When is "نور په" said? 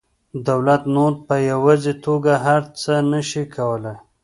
0.95-1.35